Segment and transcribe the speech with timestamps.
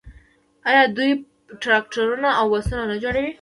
[0.69, 1.11] آیا دوی
[1.61, 3.29] ټراکټورونه او بسونه نه جوړوي؟